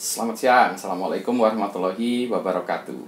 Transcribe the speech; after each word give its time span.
Selamat 0.00 0.32
siang, 0.40 0.70
Assalamualaikum 0.80 1.36
warahmatullahi 1.44 2.24
wabarakatuh. 2.32 3.04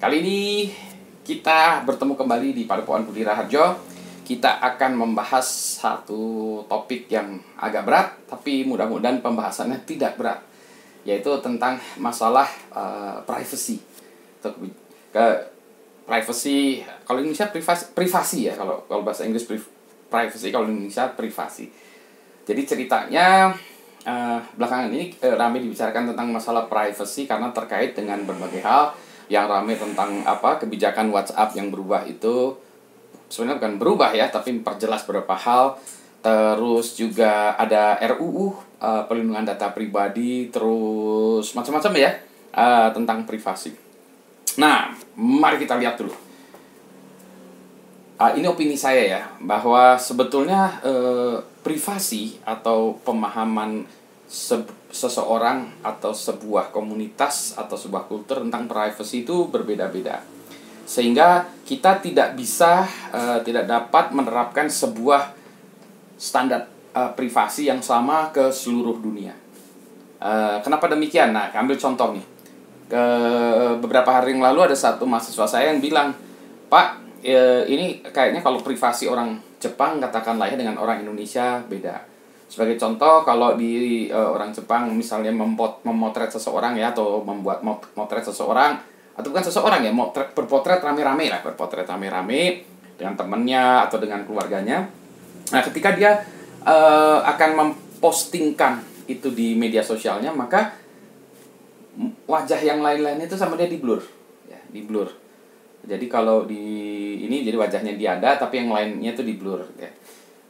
Kali 0.00 0.16
ini 0.24 0.72
kita 1.20 1.84
bertemu 1.84 2.16
kembali 2.16 2.56
di 2.56 2.64
Padepokan 2.64 3.04
Budi 3.04 3.20
Raharjo. 3.20 3.76
Kita 4.24 4.64
akan 4.64 4.96
membahas 4.96 5.44
satu 5.76 6.64
topik 6.72 7.12
yang 7.12 7.36
agak 7.60 7.84
berat 7.84 8.08
Tapi 8.32 8.64
mudah-mudahan 8.64 9.20
pembahasannya 9.20 9.84
tidak 9.84 10.16
berat 10.16 10.40
Yaitu 11.04 11.28
tentang 11.44 11.76
masalah 12.00 12.48
uh, 12.72 13.20
privacy. 13.28 13.84
Ke 15.12 15.52
privacy 16.08 16.80
kalau 17.04 17.20
Indonesia 17.20 17.52
privasi, 17.52 17.92
privasi 17.92 18.48
ya 18.48 18.56
kalau 18.56 18.88
kalau 18.88 19.04
bahasa 19.04 19.28
Inggris 19.28 19.44
privacy 20.08 20.48
kalau 20.48 20.64
Indonesia 20.64 21.12
privasi. 21.12 21.68
Jadi 22.48 22.62
ceritanya 22.64 23.52
uh, 24.06 24.38
belakangan 24.54 24.88
ini 24.94 25.12
uh, 25.20 25.34
ramai 25.34 25.60
dibicarakan 25.60 26.14
tentang 26.14 26.30
masalah 26.30 26.70
privacy 26.70 27.26
karena 27.26 27.50
terkait 27.50 27.92
dengan 27.98 28.22
berbagai 28.22 28.62
hal 28.62 28.94
yang 29.26 29.50
ramai 29.50 29.74
tentang 29.74 30.22
apa 30.22 30.62
kebijakan 30.62 31.10
WhatsApp 31.10 31.58
yang 31.58 31.74
berubah 31.74 32.06
itu 32.06 32.54
sebenarnya 33.26 33.58
bukan 33.58 33.74
berubah 33.82 34.10
ya 34.14 34.30
tapi 34.30 34.54
memperjelas 34.54 35.02
beberapa 35.02 35.34
hal 35.34 35.74
terus 36.26 36.98
juga 36.98 37.54
ada 37.54 37.98
RUU 38.02 38.50
uh, 38.50 38.52
eh, 38.82 39.02
perlindungan 39.06 39.46
data 39.46 39.70
pribadi 39.70 40.50
terus 40.50 41.54
macam-macam 41.54 41.92
ya 41.94 42.10
uh, 42.50 42.88
tentang 42.90 43.22
privasi. 43.22 43.70
Nah, 44.58 44.90
mari 45.14 45.62
kita 45.62 45.78
lihat 45.78 46.00
dulu. 46.00 46.10
Uh, 48.16 48.32
ini 48.34 48.48
opini 48.48 48.74
saya 48.74 49.02
ya 49.06 49.22
bahwa 49.38 49.94
sebetulnya 50.00 50.80
uh, 50.82 51.36
privasi 51.66 52.38
atau 52.46 52.94
pemahaman 53.02 53.82
se 54.30 54.62
seseorang 54.94 55.82
atau 55.82 56.14
sebuah 56.14 56.70
komunitas 56.70 57.58
atau 57.58 57.74
sebuah 57.74 58.06
kultur 58.06 58.46
tentang 58.46 58.70
privacy 58.70 59.26
itu 59.26 59.50
berbeda-beda 59.50 60.22
sehingga 60.86 61.50
kita 61.66 61.98
tidak 61.98 62.38
bisa 62.38 62.86
uh, 63.10 63.42
tidak 63.42 63.66
dapat 63.66 64.14
menerapkan 64.14 64.70
sebuah 64.70 65.34
standar 66.14 66.70
uh, 66.94 67.10
privasi 67.18 67.66
yang 67.66 67.82
sama 67.82 68.30
ke 68.30 68.54
seluruh 68.54 69.02
dunia. 69.02 69.34
Uh, 70.22 70.62
kenapa 70.62 70.86
demikian? 70.86 71.34
Nah, 71.34 71.50
ambil 71.50 71.74
contoh 71.74 72.14
nih. 72.14 72.26
Ke 72.86 73.02
beberapa 73.82 74.14
hari 74.14 74.38
yang 74.38 74.46
lalu 74.46 74.70
ada 74.70 74.78
satu 74.78 75.10
mahasiswa 75.10 75.42
saya 75.50 75.74
yang 75.74 75.82
bilang, 75.82 76.14
Pak, 76.70 77.02
ini 77.66 77.98
kayaknya 78.14 78.38
kalau 78.38 78.62
privasi 78.62 79.10
orang 79.10 79.42
Jepang 79.66 79.98
katakanlah 79.98 80.46
ya 80.46 80.56
dengan 80.56 80.78
orang 80.78 81.02
Indonesia 81.02 81.58
beda. 81.66 81.98
Sebagai 82.46 82.78
contoh 82.78 83.26
kalau 83.26 83.58
di 83.58 84.06
e, 84.06 84.14
orang 84.14 84.54
Jepang 84.54 84.86
misalnya 84.94 85.34
mempot, 85.34 85.82
memotret 85.82 86.30
seseorang 86.30 86.78
ya 86.78 86.94
atau 86.94 87.26
membuat 87.26 87.66
motret 87.66 88.22
seseorang 88.22 88.78
atau 89.16 89.28
bukan 89.32 89.44
seseorang 89.44 89.80
ya 89.82 89.90
motret 89.90 90.30
berpotret 90.30 90.78
rame-rame 90.78 91.26
lah 91.32 91.40
berpotret 91.42 91.88
rame-rame 91.88 92.62
dengan 92.94 93.18
temannya 93.18 93.90
atau 93.90 93.98
dengan 93.98 94.22
keluarganya. 94.22 94.86
Nah 95.50 95.60
ketika 95.66 95.98
dia 95.98 96.22
e, 96.62 96.76
akan 97.26 97.50
mempostingkan 97.58 98.78
itu 99.10 99.34
di 99.34 99.58
media 99.58 99.82
sosialnya 99.82 100.30
maka 100.30 100.74
wajah 102.26 102.60
yang 102.60 102.82
lain-lain 102.82 103.24
itu 103.24 103.38
sama 103.38 103.56
dia 103.56 103.70
di 103.70 103.78
blur 103.80 104.02
ya 104.50 104.58
di 104.68 104.84
blur 104.84 105.25
jadi 105.86 106.06
kalau 106.10 106.42
di 106.44 106.66
ini 107.22 107.46
jadi 107.46 107.54
wajahnya 107.54 107.94
dia 107.94 108.18
ada 108.18 108.34
tapi 108.34 108.58
yang 108.66 108.74
lainnya 108.74 109.14
itu 109.14 109.22
di 109.22 109.38
blur 109.38 109.62
ya. 109.78 109.88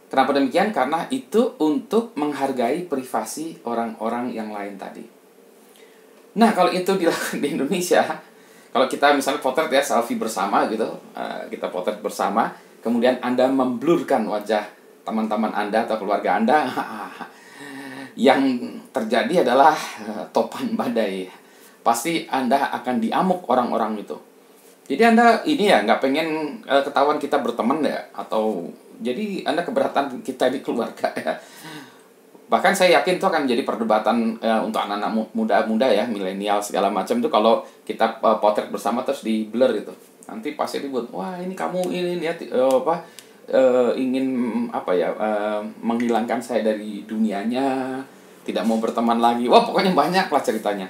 Kenapa 0.07 0.33
demikian? 0.33 0.71
Karena 0.71 1.05
itu 1.13 1.59
untuk 1.61 2.17
menghargai 2.17 2.87
privasi 2.87 3.59
orang-orang 3.67 4.31
yang 4.33 4.55
lain 4.55 4.79
tadi. 4.79 5.03
Nah, 6.39 6.55
kalau 6.55 6.71
itu 6.71 6.95
dilakukan 6.95 7.43
di 7.43 7.59
Indonesia, 7.59 8.07
kalau 8.71 8.87
kita 8.87 9.13
misalnya 9.19 9.43
potret 9.43 9.67
ya 9.67 9.83
selfie 9.83 10.15
bersama 10.15 10.71
gitu, 10.71 10.87
uh, 10.87 11.43
kita 11.51 11.75
potret 11.75 11.99
bersama, 11.99 12.55
kemudian 12.87 13.19
Anda 13.19 13.51
memblurkan 13.51 14.31
wajah 14.31 14.63
teman-teman 15.03 15.51
Anda 15.51 15.91
atau 15.91 15.99
keluarga 15.99 16.39
Anda, 16.39 16.71
yang 18.31 18.47
terjadi 18.95 19.43
adalah 19.43 19.75
uh, 20.07 20.23
topan 20.31 20.79
badai. 20.79 21.27
Pasti 21.83 22.31
Anda 22.31 22.71
akan 22.79 23.03
diamuk 23.03 23.43
orang-orang 23.51 24.07
itu 24.07 24.36
jadi 24.87 25.03
anda 25.11 25.43
ini 25.43 25.67
ya 25.67 25.83
nggak 25.83 25.99
pengen 25.99 26.59
uh, 26.63 26.83
ketahuan 26.83 27.19
kita 27.19 27.43
berteman 27.43 27.83
ya? 27.83 27.99
Atau 28.15 28.71
jadi 29.03 29.43
anda 29.43 29.67
keberatan 29.67 30.23
kita 30.23 30.49
di 30.55 30.63
keluarga 30.63 31.11
ya. 31.19 31.35
Bahkan 32.47 32.79
saya 32.79 33.03
yakin 33.03 33.19
itu 33.19 33.27
akan 33.27 33.51
menjadi 33.51 33.67
perdebatan 33.67 34.39
uh, 34.39 34.63
untuk 34.63 34.79
anak-anak 34.79 35.11
muda-muda 35.35 35.91
ya 35.91 36.07
milenial 36.07 36.63
segala 36.63 36.87
macam 36.87 37.19
itu 37.19 37.27
kalau 37.27 37.67
kita 37.83 38.23
uh, 38.23 38.39
potret 38.39 38.71
bersama 38.71 39.03
terus 39.03 39.27
di 39.27 39.51
blur 39.51 39.75
itu 39.75 39.91
nanti 40.27 40.59
pasti 40.59 40.83
dibuat 40.83 41.07
wah 41.15 41.39
ini 41.39 41.55
kamu 41.55 41.87
ini 41.91 42.23
ya 42.23 42.35
uh, 42.55 42.83
apa 42.83 43.03
uh, 43.51 43.91
ingin 43.99 44.27
apa 44.71 44.95
ya 44.95 45.11
uh, 45.19 45.63
menghilangkan 45.83 46.39
saya 46.39 46.63
dari 46.63 47.03
dunianya 47.03 47.99
tidak 48.47 48.63
mau 48.63 48.79
berteman 48.79 49.19
lagi. 49.19 49.51
Wah 49.51 49.67
pokoknya 49.67 49.91
banyak 49.99 50.31
lah 50.31 50.43
ceritanya 50.47 50.87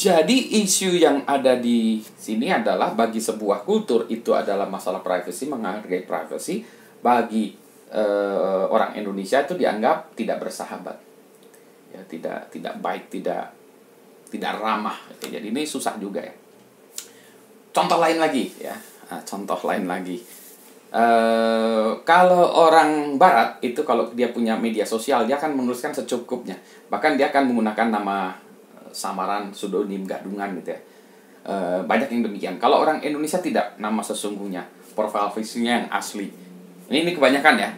jadi 0.00 0.64
isu 0.64 0.96
yang 0.96 1.28
ada 1.28 1.60
di 1.60 2.00
sini 2.00 2.48
adalah 2.48 2.96
bagi 2.96 3.20
sebuah 3.20 3.68
kultur 3.68 4.08
itu 4.08 4.32
adalah 4.32 4.64
masalah 4.64 5.04
privacy, 5.04 5.44
menghargai 5.44 6.08
privacy. 6.08 6.64
Bagi 7.04 7.52
uh, 7.92 8.64
orang 8.72 8.96
Indonesia 8.96 9.44
itu 9.44 9.60
dianggap 9.60 10.16
tidak 10.16 10.40
bersahabat, 10.40 10.96
ya 11.92 12.00
tidak 12.08 12.48
tidak 12.48 12.80
baik, 12.80 13.12
tidak 13.12 13.52
tidak 14.32 14.56
ramah. 14.56 14.96
Jadi 15.20 15.52
ini 15.52 15.68
susah 15.68 16.00
juga 16.00 16.24
ya. 16.24 16.32
Contoh 17.68 18.00
lain 18.00 18.16
lagi 18.16 18.48
ya, 18.56 18.72
nah, 19.12 19.20
contoh 19.20 19.60
lain 19.68 19.84
lagi. 19.84 20.16
Uh, 20.90 22.00
kalau 22.08 22.48
orang 22.56 23.20
Barat 23.20 23.60
itu 23.60 23.84
kalau 23.84 24.10
dia 24.16 24.32
punya 24.32 24.56
media 24.56 24.82
sosial 24.82 25.28
dia 25.28 25.36
akan 25.36 25.60
menuliskan 25.60 25.92
secukupnya, 25.92 26.56
bahkan 26.88 27.20
dia 27.20 27.28
akan 27.28 27.52
menggunakan 27.52 28.00
nama 28.00 28.48
samaran 28.92 29.50
pseudonim 29.54 30.04
gadungan 30.04 30.54
gitu 30.60 30.74
ya. 30.74 30.80
E, 31.46 31.54
banyak 31.84 32.08
yang 32.12 32.22
demikian. 32.26 32.54
Kalau 32.60 32.82
orang 32.84 33.00
Indonesia 33.00 33.40
tidak 33.40 33.78
nama 33.80 34.04
sesungguhnya 34.04 34.66
profil 34.92 35.32
visinya 35.32 35.80
yang 35.80 35.88
asli. 35.88 36.28
Ini 36.90 37.06
ini 37.06 37.12
kebanyakan 37.14 37.54
ya. 37.56 37.70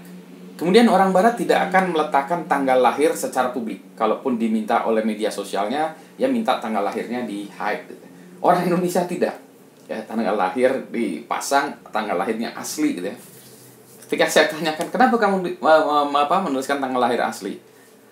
Kemudian 0.56 0.86
orang 0.86 1.10
Barat 1.10 1.34
tidak 1.34 1.72
akan 1.72 1.90
meletakkan 1.96 2.46
tanggal 2.46 2.78
lahir 2.78 3.10
secara 3.16 3.50
publik. 3.50 3.96
Kalaupun 3.96 4.36
diminta 4.36 4.84
oleh 4.86 5.02
media 5.02 5.32
sosialnya 5.32 5.96
ya 6.20 6.28
minta 6.28 6.60
tanggal 6.60 6.84
lahirnya 6.84 7.24
di 7.24 7.48
hide 7.50 7.88
gitu. 7.88 8.06
orang 8.42 8.66
Indonesia 8.66 9.02
tidak. 9.06 9.38
Ya 9.90 9.98
tanggal 10.06 10.38
lahir 10.38 10.86
dipasang 10.92 11.74
tanggal 11.90 12.14
lahirnya 12.14 12.54
asli 12.54 12.98
gitu 13.00 13.10
ya. 13.10 13.16
Ketika 14.06 14.28
saya 14.28 14.46
tanyakan 14.52 14.86
kenapa 14.92 15.16
kamu 15.16 15.56
apa 16.12 16.36
menuliskan 16.44 16.78
tanggal 16.78 17.00
lahir 17.00 17.18
asli? 17.24 17.58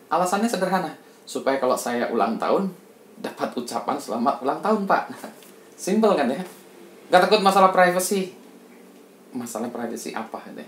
Alasannya 0.08 0.48
sederhana. 0.48 0.92
Supaya 1.28 1.62
kalau 1.62 1.78
saya 1.78 2.10
ulang 2.10 2.34
tahun 2.40 2.72
dapat 3.20 3.52
ucapan 3.54 3.96
selamat 4.00 4.40
ulang 4.42 4.60
tahun 4.64 4.88
pak. 4.88 5.04
Simple 5.76 6.16
kan 6.16 6.28
ya? 6.32 6.40
Nggak 7.12 7.20
takut 7.28 7.40
masalah 7.44 7.70
privacy. 7.70 8.32
Masalah 9.36 9.68
privacy 9.70 10.16
apa 10.16 10.40
ya? 10.50 10.66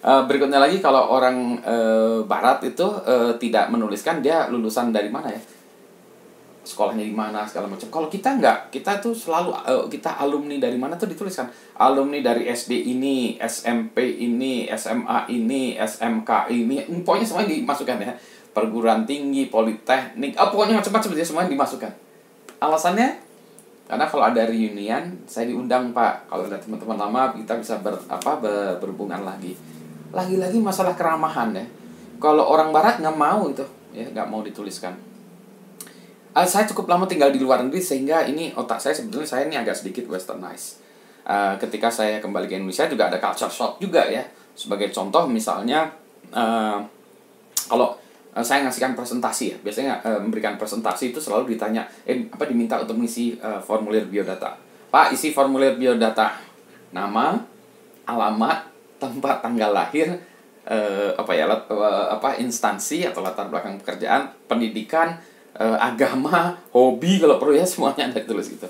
Uh, 0.00 0.24
berikutnya 0.24 0.56
lagi 0.56 0.80
kalau 0.80 1.12
orang 1.12 1.60
uh, 1.60 2.24
barat 2.24 2.64
itu 2.64 2.84
uh, 2.84 3.36
tidak 3.36 3.68
menuliskan 3.68 4.24
dia 4.24 4.48
lulusan 4.48 4.90
dari 4.90 5.12
mana 5.12 5.28
ya? 5.28 5.40
Sekolahnya 6.64 7.04
di 7.04 7.12
mana 7.12 7.44
segala 7.44 7.68
macam. 7.68 7.88
Kalau 7.92 8.08
kita 8.08 8.36
nggak 8.40 8.72
kita 8.72 9.00
tuh 9.00 9.12
selalu 9.12 9.52
uh, 9.52 9.84
kita 9.92 10.16
alumni 10.16 10.56
dari 10.56 10.80
mana 10.80 10.96
tuh 10.96 11.08
dituliskan? 11.08 11.52
Alumni 11.76 12.24
dari 12.24 12.48
SD 12.48 12.96
ini 12.96 13.36
SMP 13.40 14.24
ini 14.24 14.68
SMA 14.72 15.28
ini 15.28 15.76
SMK 15.76 16.30
ini 16.48 16.80
pokoknya 17.04 17.26
semuanya 17.28 17.60
dimasukkan 17.60 17.96
ya 18.00 18.12
perguruan 18.50 19.06
tinggi, 19.06 19.46
politeknik, 19.46 20.34
oh, 20.34 20.48
pokoknya 20.50 20.82
macam-macam 20.82 21.10
dia 21.14 21.26
semuanya 21.26 21.50
dimasukkan. 21.54 21.92
Alasannya 22.60 23.30
karena 23.90 24.06
kalau 24.06 24.22
ada 24.22 24.46
reunian 24.46 25.02
saya 25.26 25.50
diundang 25.50 25.90
Pak. 25.90 26.30
Kalau 26.30 26.46
ada 26.46 26.54
teman-teman 26.62 26.94
lama 26.94 27.34
kita 27.34 27.58
bisa 27.58 27.82
ber, 27.82 27.98
apa 28.06 28.38
ber, 28.38 28.78
berhubungan 28.78 29.26
lagi. 29.26 29.58
Lagi-lagi 30.14 30.62
masalah 30.62 30.94
keramahan 30.94 31.50
ya. 31.58 31.66
Kalau 32.22 32.46
orang 32.46 32.70
barat 32.70 33.02
nggak 33.02 33.18
mau 33.18 33.50
itu 33.50 33.66
ya 33.90 34.06
nggak 34.06 34.30
mau 34.30 34.46
dituliskan. 34.46 34.94
Uh, 36.30 36.46
saya 36.46 36.62
cukup 36.70 36.86
lama 36.86 37.10
tinggal 37.10 37.34
di 37.34 37.42
luar 37.42 37.66
negeri 37.66 37.82
sehingga 37.82 38.22
ini 38.22 38.54
otak 38.54 38.78
saya 38.78 38.94
sebetulnya 38.94 39.26
saya 39.26 39.50
ini 39.50 39.58
agak 39.58 39.74
sedikit 39.74 40.06
westernized. 40.06 40.78
Uh, 41.26 41.58
ketika 41.58 41.90
saya 41.90 42.22
kembali 42.22 42.46
ke 42.46 42.62
Indonesia 42.62 42.86
juga 42.86 43.10
ada 43.10 43.18
culture 43.18 43.50
shock 43.50 43.82
juga 43.82 44.06
ya. 44.06 44.22
Sebagai 44.54 44.94
contoh 44.94 45.26
misalnya 45.26 45.90
uh, 46.30 46.78
kalau 47.66 47.98
uh, 48.34 48.44
saya 48.44 48.66
ngasihkan 48.66 48.98
presentasi 48.98 49.44
ya 49.52 49.56
biasanya 49.62 49.92
uh, 50.02 50.20
memberikan 50.20 50.58
presentasi 50.60 51.14
itu 51.14 51.18
selalu 51.22 51.56
ditanya 51.56 51.86
eh 52.06 52.26
apa 52.30 52.44
diminta 52.46 52.78
untuk 52.80 52.98
mengisi 52.98 53.38
uh, 53.38 53.58
formulir 53.62 54.06
biodata 54.06 54.58
pak 54.90 55.14
isi 55.14 55.30
formulir 55.30 55.78
biodata 55.78 56.36
nama 56.90 57.38
alamat 58.06 58.66
tempat 59.00 59.40
tanggal 59.40 59.70
lahir 59.72 60.18
uh, 60.66 61.10
apa 61.16 61.32
ya 61.32 61.48
uh, 61.48 62.06
apa 62.12 62.36
instansi 62.42 63.06
atau 63.06 63.24
latar 63.24 63.48
belakang 63.48 63.80
pekerjaan 63.80 64.28
pendidikan 64.50 65.16
uh, 65.56 65.78
agama, 65.80 66.58
hobi 66.70 67.18
kalau 67.18 67.40
perlu 67.40 67.56
ya 67.56 67.66
semuanya 67.70 68.12
Anda 68.12 68.22
tulis 68.22 68.50
gitu. 68.52 68.68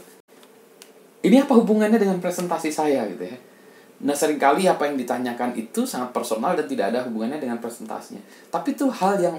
Ini 1.20 1.44
apa 1.44 1.52
hubungannya 1.52 2.00
dengan 2.00 2.16
presentasi 2.16 2.72
saya 2.72 3.04
gitu 3.12 3.28
ya? 3.28 3.36
Nah 4.00 4.16
sering 4.16 4.40
kali 4.40 4.64
apa 4.64 4.88
yang 4.88 4.96
ditanyakan 4.96 5.52
itu 5.60 5.84
sangat 5.84 6.16
personal 6.16 6.56
dan 6.56 6.64
tidak 6.64 6.88
ada 6.92 7.04
hubungannya 7.04 7.36
dengan 7.36 7.60
presentasinya. 7.60 8.24
Tapi 8.48 8.72
itu 8.72 8.88
hal 8.88 9.20
yang 9.20 9.36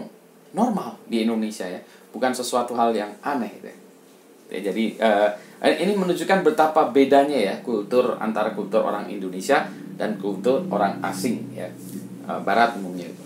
normal 0.54 1.02
di 1.10 1.26
Indonesia 1.26 1.66
ya, 1.66 1.82
bukan 2.14 2.30
sesuatu 2.30 2.78
hal 2.78 2.94
yang 2.94 3.10
aneh 3.26 3.50
gitu 3.58 3.68
ya. 3.72 3.78
ya 4.52 4.60
jadi 4.70 4.84
uh, 5.02 5.30
ini 5.66 5.98
menunjukkan 5.98 6.46
betapa 6.46 6.94
bedanya 6.94 7.40
ya 7.40 7.56
kultur 7.66 8.20
antara 8.22 8.54
kultur 8.54 8.86
orang 8.86 9.10
Indonesia 9.10 9.66
dan 9.98 10.22
kultur 10.22 10.62
orang 10.70 11.02
asing 11.02 11.50
ya, 11.58 11.66
uh, 12.30 12.38
Barat 12.46 12.78
umumnya 12.78 13.10
itu. 13.10 13.24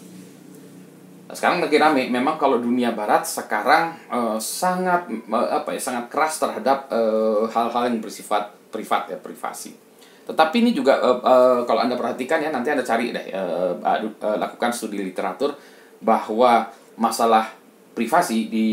Nah, 1.26 1.36
sekarang 1.36 1.60
lagi 1.60 1.76
rame. 1.76 2.08
Memang 2.08 2.40
kalau 2.40 2.64
dunia 2.64 2.96
Barat 2.96 3.28
sekarang 3.28 3.98
uh, 4.08 4.40
sangat 4.40 5.12
uh, 5.28 5.50
apa 5.52 5.76
ya 5.76 5.82
sangat 5.84 6.08
keras 6.08 6.40
terhadap 6.40 6.88
hal-hal 7.52 7.84
uh, 7.84 7.88
yang 7.92 8.00
bersifat 8.00 8.56
privat 8.72 9.12
ya 9.12 9.20
privasi 9.20 9.85
tetapi 10.26 10.66
ini 10.66 10.72
juga 10.74 10.98
uh, 10.98 11.22
uh, 11.22 11.60
kalau 11.70 11.86
Anda 11.86 11.94
perhatikan 11.94 12.42
ya 12.42 12.50
nanti 12.50 12.74
Anda 12.74 12.82
cari 12.82 13.14
deh 13.14 13.30
uh, 13.30 13.78
uh, 13.78 14.38
lakukan 14.42 14.74
studi 14.74 14.98
literatur 15.06 15.54
bahwa 16.02 16.66
masalah 16.98 17.54
privasi 17.94 18.50
di 18.50 18.68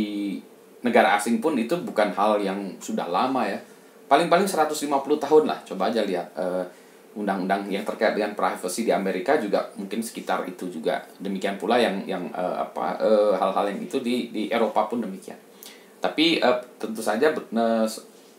negara 0.82 1.14
asing 1.14 1.44
pun 1.44 1.54
itu 1.60 1.76
bukan 1.84 2.10
hal 2.16 2.40
yang 2.40 2.58
sudah 2.80 3.06
lama 3.06 3.44
ya. 3.44 3.60
Paling-paling 4.08 4.48
150 4.48 4.88
tahun 5.20 5.44
lah. 5.48 5.60
Coba 5.64 5.92
aja 5.92 6.02
lihat 6.02 6.32
uh, 6.34 6.64
undang-undang 7.12 7.68
yang 7.68 7.84
terkait 7.84 8.16
dengan 8.16 8.32
privacy 8.32 8.88
di 8.88 8.92
Amerika 8.92 9.36
juga 9.36 9.68
mungkin 9.76 10.00
sekitar 10.00 10.48
itu 10.48 10.72
juga. 10.72 11.04
Demikian 11.20 11.60
pula 11.60 11.76
yang 11.76 12.00
yang 12.08 12.32
uh, 12.32 12.64
apa 12.64 12.96
hal-hal 13.36 13.64
uh, 13.64 13.70
yang 13.70 13.80
itu 13.80 14.00
di 14.00 14.32
di 14.32 14.48
Eropa 14.48 14.88
pun 14.88 15.04
demikian. 15.04 15.36
Tapi 16.00 16.40
uh, 16.40 16.58
tentu 16.80 17.04
saja 17.04 17.30
uh, 17.30 17.86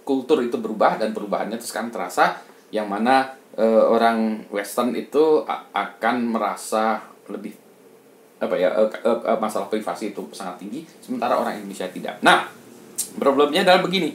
kultur 0.04 0.44
itu 0.44 0.58
berubah 0.60 1.00
dan 1.00 1.16
perubahannya 1.16 1.56
itu 1.62 1.70
sekarang 1.70 1.94
terasa 1.94 2.53
yang 2.74 2.90
mana 2.90 3.38
uh, 3.54 3.86
orang 3.94 4.50
Western 4.50 4.98
itu 4.98 5.46
akan 5.74 6.16
merasa 6.34 7.06
lebih 7.30 7.54
apa 8.42 8.58
ya 8.60 8.74
uh, 8.74 8.90
uh, 8.90 9.40
masalah 9.40 9.70
privasi 9.70 10.12
itu 10.12 10.26
sangat 10.34 10.66
tinggi 10.66 10.84
sementara 11.00 11.38
orang 11.38 11.62
Indonesia 11.62 11.86
tidak. 11.88 12.18
Nah 12.26 12.50
problemnya 13.22 13.62
adalah 13.62 13.86
begini 13.86 14.12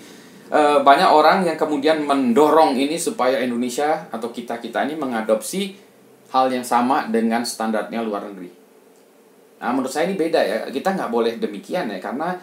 uh, 0.50 0.82
banyak 0.82 1.08
orang 1.08 1.46
yang 1.46 1.55
kemudian 1.55 2.02
mendorong 2.02 2.75
ini 2.76 2.99
supaya 2.99 3.38
Indonesia 3.40 4.10
atau 4.10 4.28
kita 4.34 4.58
kita 4.58 4.84
ini 4.84 4.99
mengadopsi 4.99 5.78
hal 6.34 6.52
yang 6.52 6.66
sama 6.66 7.08
dengan 7.08 7.46
standarnya 7.46 8.04
luar 8.04 8.28
negeri. 8.28 8.50
Nah 9.62 9.70
menurut 9.72 9.88
saya 9.88 10.11
ini 10.11 10.19
beda 10.19 10.40
ya 10.43 10.58
kita 10.69 10.93
nggak 10.99 11.08
boleh 11.14 11.40
demikian 11.40 11.88
ya 11.88 12.02
karena 12.02 12.37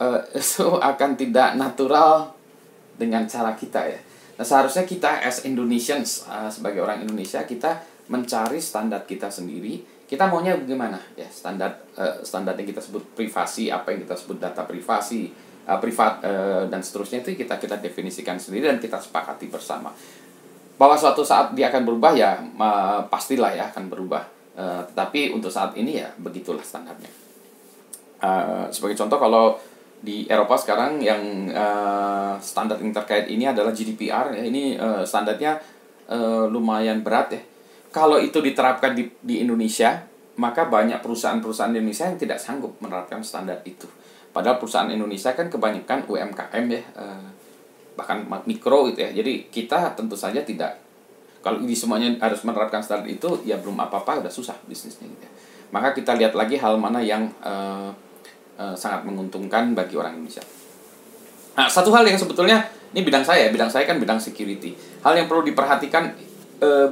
uh, 0.00 0.18
itu 0.40 0.66
akan 0.80 1.10
tidak 1.14 1.54
natural 1.60 2.34
dengan 2.96 3.28
cara 3.28 3.54
kita 3.54 3.84
ya 3.84 4.00
Nah, 4.36 4.44
seharusnya 4.44 4.88
kita 4.88 5.20
as 5.20 5.44
Indonesians 5.44 6.24
uh, 6.24 6.48
sebagai 6.48 6.80
orang 6.80 7.04
Indonesia 7.04 7.44
kita 7.44 7.84
mencari 8.08 8.58
standar 8.58 9.04
kita 9.04 9.28
sendiri. 9.28 9.84
Kita 10.08 10.28
maunya 10.28 10.56
bagaimana? 10.56 11.00
Ya, 11.16 11.28
standar 11.28 11.84
uh, 11.96 12.20
standar 12.20 12.56
yang 12.56 12.68
kita 12.68 12.80
sebut 12.80 13.00
privasi, 13.16 13.72
apa 13.72 13.92
yang 13.92 14.04
kita 14.04 14.16
sebut 14.16 14.36
data 14.40 14.64
privasi, 14.68 15.32
uh, 15.68 15.78
privat 15.80 16.20
uh, 16.24 16.64
dan 16.68 16.84
seterusnya 16.84 17.24
itu 17.24 17.36
kita 17.36 17.56
kita 17.56 17.80
definisikan 17.80 18.36
sendiri 18.36 18.68
dan 18.68 18.80
kita 18.80 19.00
sepakati 19.00 19.48
bersama. 19.48 19.92
Bahwa 20.76 20.96
suatu 20.96 21.22
saat 21.22 21.52
dia 21.56 21.68
akan 21.68 21.84
berubah 21.84 22.12
ya 22.16 22.40
uh, 22.40 23.08
pastilah 23.08 23.52
ya 23.56 23.72
akan 23.72 23.88
berubah. 23.88 24.24
Uh, 24.52 24.84
tetapi 24.92 25.32
untuk 25.32 25.48
saat 25.48 25.72
ini 25.80 26.00
ya 26.04 26.12
begitulah 26.20 26.60
standarnya. 26.60 27.08
Uh, 28.20 28.68
sebagai 28.68 29.00
contoh 29.00 29.16
kalau 29.16 29.56
di 30.02 30.26
Eropa 30.26 30.58
sekarang 30.58 30.98
yang 30.98 31.46
uh, 31.54 32.34
standar 32.42 32.74
yang 32.82 32.90
terkait 32.90 33.30
ini 33.30 33.46
adalah 33.46 33.70
GDPR 33.70 34.34
ya 34.34 34.42
ini 34.42 34.74
uh, 34.74 35.06
standarnya 35.06 35.62
uh, 36.10 36.50
lumayan 36.50 37.06
berat 37.06 37.38
ya. 37.38 37.42
Kalau 37.94 38.18
itu 38.18 38.42
diterapkan 38.42 38.98
di 38.98 39.06
di 39.22 39.46
Indonesia 39.46 40.02
maka 40.36 40.66
banyak 40.66 40.98
perusahaan-perusahaan 41.04 41.70
Indonesia 41.70 42.08
yang 42.08 42.18
tidak 42.18 42.42
sanggup 42.42 42.74
menerapkan 42.82 43.22
standar 43.22 43.62
itu. 43.62 43.86
Padahal 44.34 44.58
perusahaan 44.58 44.90
Indonesia 44.90 45.30
kan 45.38 45.46
kebanyakan 45.46 46.08
UMKM 46.10 46.64
ya 46.66 46.82
uh, 46.98 47.28
bahkan 47.94 48.26
mikro 48.44 48.90
gitu 48.90 49.06
ya. 49.06 49.10
Jadi 49.14 49.46
kita 49.54 49.94
tentu 49.94 50.18
saja 50.18 50.42
tidak 50.42 50.82
kalau 51.42 51.58
ini 51.58 51.74
semuanya 51.74 52.14
harus 52.22 52.46
menerapkan 52.46 52.78
standar 52.80 53.10
itu 53.10 53.42
ya 53.42 53.58
belum 53.58 53.74
apa-apa 53.74 54.22
udah 54.22 54.32
susah 54.32 54.54
bisnisnya 54.70 55.10
gitu 55.10 55.26
ya. 55.26 55.32
maka 55.74 55.90
kita 55.90 56.14
lihat 56.14 56.38
lagi 56.38 56.54
hal 56.54 56.78
mana 56.78 57.02
yang 57.02 57.26
uh, 57.42 57.90
Eh, 58.52 58.76
sangat 58.76 59.08
menguntungkan 59.08 59.72
bagi 59.72 59.96
orang 59.96 60.20
Indonesia. 60.20 60.44
Nah, 61.56 61.72
satu 61.72 61.88
hal 61.96 62.04
yang 62.04 62.20
sebetulnya 62.20 62.60
ini 62.92 63.00
bidang 63.00 63.24
saya, 63.24 63.48
bidang 63.48 63.72
saya 63.72 63.88
kan 63.88 63.96
bidang 63.96 64.20
security. 64.20 64.76
Hal 65.00 65.16
yang 65.16 65.24
perlu 65.24 65.40
diperhatikan 65.40 66.12
eh, 66.60 66.88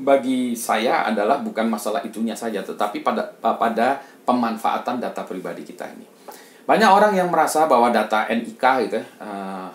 bagi 0.00 0.56
saya 0.56 1.04
adalah 1.04 1.44
bukan 1.44 1.68
masalah 1.68 2.00
itunya 2.00 2.32
saja, 2.32 2.64
tetapi 2.64 3.04
pada 3.04 3.28
pada 3.28 4.00
pemanfaatan 4.24 4.96
data 4.96 5.20
pribadi 5.28 5.68
kita 5.68 5.84
ini. 5.84 6.08
Banyak 6.64 6.88
orang 6.88 7.12
yang 7.12 7.28
merasa 7.28 7.68
bahwa 7.68 7.92
data 7.92 8.26
NIK 8.26 8.64
gitu, 8.90 8.98
uh, 9.22 9.70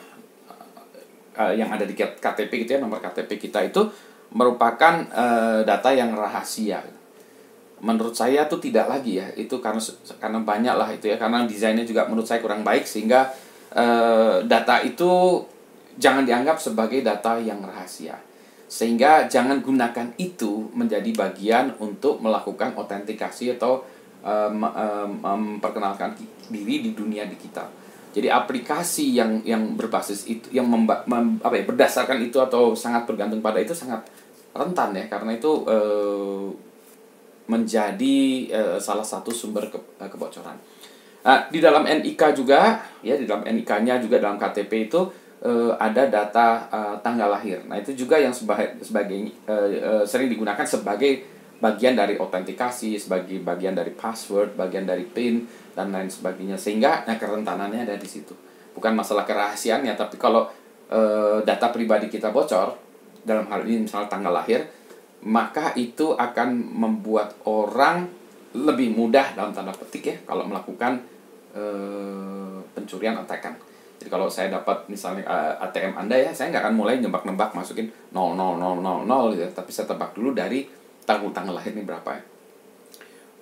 uh, 1.39 1.53
yang 1.56 1.71
ada 1.71 1.88
di 1.88 1.95
KTP 1.95 2.67
gitu 2.67 2.75
ya, 2.75 2.79
nomor 2.83 3.00
KTP 3.00 3.39
kita 3.39 3.63
itu 3.63 3.88
merupakan 4.35 5.00
uh, 5.15 5.63
data 5.63 5.89
yang 5.95 6.12
rahasia. 6.12 6.83
Gitu 6.83 7.00
menurut 7.81 8.13
saya 8.13 8.45
tuh 8.45 8.61
tidak 8.61 8.87
lagi 8.87 9.17
ya. 9.17 9.27
Itu 9.33 9.57
karena 9.59 9.81
karena 10.21 10.39
banyak 10.39 10.75
lah 10.77 10.89
itu 10.93 11.09
ya. 11.09 11.17
Karena 11.17 11.43
desainnya 11.43 11.83
juga 11.83 12.05
menurut 12.05 12.29
saya 12.29 12.39
kurang 12.39 12.61
baik 12.61 12.85
sehingga 12.85 13.33
uh, 13.73 14.45
data 14.45 14.85
itu 14.85 15.43
jangan 15.97 16.23
dianggap 16.23 16.61
sebagai 16.61 17.01
data 17.01 17.41
yang 17.41 17.59
rahasia. 17.65 18.15
Sehingga 18.71 19.27
jangan 19.27 19.59
gunakan 19.59 20.15
itu 20.15 20.71
menjadi 20.71 21.11
bagian 21.11 21.75
untuk 21.83 22.23
melakukan 22.23 22.71
autentikasi 22.79 23.59
atau 23.59 23.83
um, 24.23 24.63
um, 24.63 25.09
memperkenalkan 25.19 26.15
diri 26.47 26.79
di 26.79 26.95
dunia 26.95 27.27
digital. 27.27 27.67
Jadi 28.11 28.27
aplikasi 28.27 29.15
yang 29.15 29.39
yang 29.43 29.75
berbasis 29.75 30.27
itu 30.27 30.51
yang 30.51 30.67
memba, 30.67 31.03
mem, 31.07 31.39
apa 31.39 31.55
ya 31.55 31.63
berdasarkan 31.63 32.19
itu 32.19 32.39
atau 32.43 32.75
sangat 32.75 33.07
bergantung 33.07 33.39
pada 33.39 33.59
itu 33.59 33.75
sangat 33.75 34.03
rentan 34.51 34.95
ya. 34.95 35.07
Karena 35.07 35.35
itu 35.35 35.51
uh, 35.67 36.47
menjadi 37.51 38.48
uh, 38.56 38.80
salah 38.80 39.03
satu 39.03 39.36
sumber 39.36 39.68
ke, 39.68 39.75
uh, 40.00 40.08
kebocoran. 40.08 40.55
Nah, 41.22 41.51
di 41.51 41.60
dalam 41.62 41.86
NIK 41.86 42.34
juga, 42.34 42.81
ya 43.03 43.13
di 43.20 43.27
dalam 43.27 43.43
NIK-nya 43.46 44.01
juga 44.01 44.17
dalam 44.17 44.39
KTP 44.39 44.89
itu 44.89 45.01
uh, 45.46 45.75
ada 45.77 46.10
data 46.10 46.65
uh, 46.72 46.96
tanggal 47.03 47.29
lahir. 47.29 47.62
Nah, 47.67 47.77
itu 47.77 47.93
juga 47.93 48.17
yang 48.17 48.34
sebagai 48.34 48.81
sebagai 48.81 49.29
uh, 49.46 49.67
uh, 49.70 50.03
sering 50.08 50.31
digunakan 50.31 50.65
sebagai 50.65 51.27
bagian 51.62 51.93
dari 51.93 52.17
autentikasi, 52.17 52.98
sebagai 52.98 53.38
bagian 53.46 53.77
dari 53.77 53.93
password, 53.93 54.58
bagian 54.58 54.89
dari 54.89 55.05
PIN 55.05 55.46
dan 55.77 55.93
lain 55.93 56.10
sebagainya. 56.10 56.58
Sehingga 56.58 57.05
nah 57.05 57.20
kerentanannya 57.22 57.86
ada 57.86 57.96
di 58.01 58.10
situ. 58.10 58.34
Bukan 58.74 58.98
masalah 58.98 59.27
kerahasiaannya, 59.27 59.93
tapi 59.93 60.17
kalau 60.17 60.50
uh, 60.89 61.38
data 61.46 61.70
pribadi 61.70 62.10
kita 62.10 62.34
bocor 62.34 62.74
dalam 63.22 63.46
hal 63.53 63.62
ini 63.70 63.86
misalnya 63.86 64.10
tanggal 64.10 64.34
lahir, 64.34 64.65
maka 65.21 65.77
itu 65.77 66.17
akan 66.17 66.49
membuat 66.57 67.37
orang 67.45 68.09
lebih 68.51 68.91
mudah 68.91 69.37
dalam 69.37 69.55
tanda 69.55 69.71
petik 69.71 70.11
ya 70.11 70.15
kalau 70.27 70.43
melakukan 70.43 70.99
e, 71.55 71.63
pencurian 72.73 73.15
atakan. 73.15 73.55
Jadi 74.01 74.09
kalau 74.09 74.25
saya 74.25 74.49
dapat 74.49 74.89
misalnya 74.89 75.21
eh, 75.29 75.53
ATM 75.61 75.93
Anda 75.93 76.17
ya, 76.17 76.33
saya 76.33 76.49
nggak 76.49 76.65
akan 76.65 76.73
mulai 76.73 76.97
nembak-nembak 76.97 77.53
masukin 77.53 77.85
0000 78.09 78.17
gitu, 79.37 79.45
tapi 79.53 79.69
saya 79.69 79.85
tebak 79.85 80.17
dulu 80.17 80.33
dari 80.33 80.65
tanggal 81.05 81.29
tanggal 81.29 81.53
lahir 81.53 81.77
ini 81.77 81.85
berapa 81.85 82.09
ya. 82.09 82.23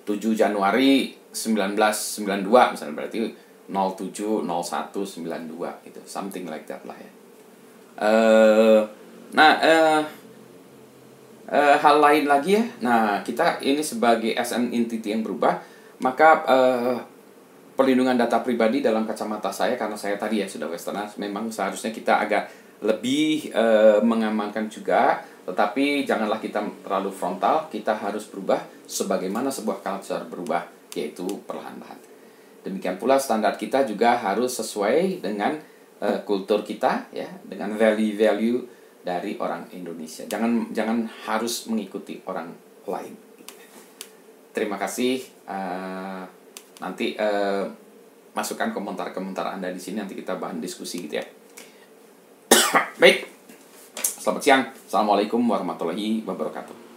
7 0.03 0.35
Januari 0.35 1.15
1992 1.31 2.75
misalnya 2.75 2.91
berarti 2.91 3.31
070192 3.71 5.87
gitu, 5.87 6.01
something 6.03 6.43
like 6.51 6.67
that 6.67 6.83
lah 6.83 6.99
ya. 6.99 7.11
Uh, 7.95 8.83
nah, 9.31 9.63
uh, 9.63 10.03
uh, 11.49 11.75
hal 11.81 11.97
lain 11.97 12.25
lagi 12.29 12.61
ya. 12.61 12.63
Nah, 12.85 13.25
kita 13.25 13.59
ini 13.65 13.81
sebagai 13.81 14.31
SN 14.37 14.71
entity 14.71 15.11
yang 15.11 15.25
berubah, 15.25 15.59
maka 15.99 16.29
uh, 16.45 16.97
perlindungan 17.79 18.19
data 18.19 18.43
pribadi 18.43 18.83
dalam 18.83 19.07
kacamata 19.07 19.55
saya 19.55 19.79
karena 19.79 19.95
saya 19.95 20.19
tadi 20.19 20.43
ya 20.43 20.47
sudah 20.51 20.67
westernas 20.67 21.15
memang 21.15 21.47
seharusnya 21.47 21.95
kita 21.95 22.27
agak 22.27 22.51
lebih 22.83 23.55
uh, 23.55 24.03
mengamankan 24.03 24.67
juga 24.67 25.23
tetapi 25.47 26.03
janganlah 26.03 26.43
kita 26.43 26.59
terlalu 26.83 27.07
frontal 27.07 27.71
kita 27.71 27.95
harus 27.95 28.27
berubah 28.27 28.59
sebagaimana 28.83 29.47
sebuah 29.47 29.79
culture 29.79 30.27
berubah 30.27 30.67
yaitu 30.91 31.23
perlahan-lahan 31.47 31.95
demikian 32.67 32.99
pula 32.99 33.15
standar 33.15 33.55
kita 33.55 33.87
juga 33.87 34.19
harus 34.19 34.59
sesuai 34.59 35.23
dengan 35.23 35.55
uh, 36.03 36.19
kultur 36.27 36.67
kita 36.67 37.07
ya 37.15 37.31
dengan 37.47 37.79
value-value 37.79 38.78
dari 39.03 39.39
orang 39.39 39.67
Indonesia. 39.71 40.27
Jangan 40.27 40.71
jangan 40.75 41.07
harus 41.27 41.67
mengikuti 41.71 42.19
orang 42.27 42.51
lain. 42.85 43.15
Terima 44.51 44.75
kasih. 44.75 45.23
Uh, 45.47 46.25
nanti 46.79 47.15
uh, 47.15 47.63
masukkan 48.33 48.71
komentar-komentar 48.71 49.55
Anda 49.55 49.71
di 49.71 49.81
sini 49.81 50.03
nanti 50.03 50.15
kita 50.15 50.35
bahan 50.35 50.59
diskusi 50.59 51.07
gitu 51.07 51.19
ya. 51.19 51.25
Baik. 53.01 53.27
Selamat 53.99 54.41
siang. 54.43 54.63
Assalamualaikum 54.73 55.41
warahmatullahi 55.47 56.23
wabarakatuh. 56.27 56.88